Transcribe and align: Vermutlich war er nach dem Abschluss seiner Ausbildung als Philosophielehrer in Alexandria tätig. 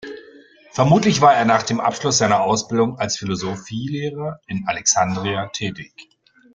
Vermutlich 0.71 1.21
war 1.21 1.35
er 1.35 1.45
nach 1.45 1.61
dem 1.61 1.79
Abschluss 1.79 2.17
seiner 2.17 2.41
Ausbildung 2.41 2.97
als 2.97 3.17
Philosophielehrer 3.17 4.39
in 4.47 4.63
Alexandria 4.67 5.45
tätig. 5.53 5.93